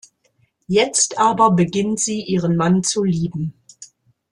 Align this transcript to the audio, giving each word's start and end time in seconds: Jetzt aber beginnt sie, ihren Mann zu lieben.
Jetzt 0.65 1.19
aber 1.19 1.51
beginnt 1.51 1.99
sie, 1.99 2.23
ihren 2.23 2.55
Mann 2.55 2.81
zu 2.83 3.03
lieben. 3.03 3.53